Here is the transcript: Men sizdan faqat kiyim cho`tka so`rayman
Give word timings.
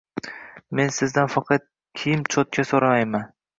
Men 0.79 0.89
sizdan 0.95 1.29
faqat 1.35 1.69
kiyim 2.01 2.27
cho`tka 2.37 2.69
so`rayman 2.73 3.33